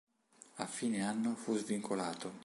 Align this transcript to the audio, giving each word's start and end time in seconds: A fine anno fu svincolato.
A 0.55 0.65
fine 0.65 1.03
anno 1.05 1.35
fu 1.35 1.55
svincolato. 1.55 2.39